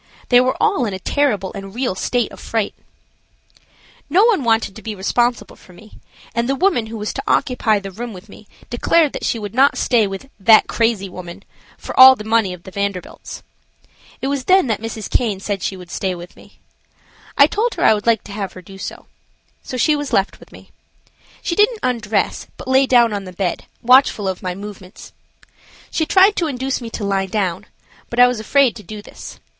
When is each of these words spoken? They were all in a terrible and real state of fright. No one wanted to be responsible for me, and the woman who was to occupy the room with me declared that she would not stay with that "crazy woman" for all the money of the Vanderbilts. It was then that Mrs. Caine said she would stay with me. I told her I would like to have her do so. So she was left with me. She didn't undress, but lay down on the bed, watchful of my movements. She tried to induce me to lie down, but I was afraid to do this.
They 0.29 0.41
were 0.41 0.57
all 0.59 0.85
in 0.87 0.95
a 0.95 0.99
terrible 0.99 1.51
and 1.53 1.75
real 1.75 1.93
state 1.93 2.31
of 2.31 2.39
fright. 2.39 2.73
No 4.09 4.25
one 4.25 4.43
wanted 4.43 4.75
to 4.75 4.81
be 4.81 4.95
responsible 4.95 5.55
for 5.55 5.73
me, 5.73 5.99
and 6.33 6.49
the 6.49 6.55
woman 6.55 6.87
who 6.87 6.97
was 6.97 7.13
to 7.13 7.23
occupy 7.27 7.77
the 7.79 7.91
room 7.91 8.11
with 8.11 8.27
me 8.27 8.47
declared 8.71 9.13
that 9.13 9.23
she 9.23 9.37
would 9.37 9.53
not 9.53 9.77
stay 9.77 10.07
with 10.07 10.27
that 10.39 10.65
"crazy 10.65 11.07
woman" 11.07 11.43
for 11.77 11.95
all 11.99 12.15
the 12.15 12.23
money 12.23 12.51
of 12.51 12.63
the 12.63 12.71
Vanderbilts. 12.71 13.43
It 14.23 14.27
was 14.27 14.45
then 14.45 14.65
that 14.65 14.81
Mrs. 14.81 15.07
Caine 15.07 15.39
said 15.39 15.61
she 15.61 15.77
would 15.77 15.91
stay 15.91 16.15
with 16.15 16.35
me. 16.35 16.57
I 17.37 17.45
told 17.45 17.75
her 17.75 17.83
I 17.83 17.93
would 17.93 18.07
like 18.07 18.23
to 18.23 18.31
have 18.31 18.53
her 18.53 18.61
do 18.63 18.79
so. 18.79 19.05
So 19.61 19.77
she 19.77 19.95
was 19.95 20.11
left 20.11 20.39
with 20.39 20.51
me. 20.51 20.71
She 21.43 21.53
didn't 21.55 21.77
undress, 21.83 22.47
but 22.57 22.67
lay 22.67 22.87
down 22.87 23.13
on 23.13 23.25
the 23.25 23.31
bed, 23.33 23.65
watchful 23.83 24.27
of 24.27 24.41
my 24.41 24.55
movements. 24.55 25.13
She 25.91 26.07
tried 26.07 26.35
to 26.37 26.47
induce 26.47 26.81
me 26.81 26.89
to 26.89 27.03
lie 27.03 27.27
down, 27.27 27.67
but 28.09 28.19
I 28.19 28.25
was 28.25 28.39
afraid 28.39 28.75
to 28.77 28.81
do 28.81 29.03
this. 29.03 29.39